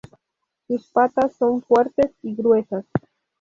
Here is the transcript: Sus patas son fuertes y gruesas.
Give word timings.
Sus 0.65 0.87
patas 0.87 1.35
son 1.37 1.61
fuertes 1.61 2.09
y 2.23 2.33
gruesas. 2.33 2.85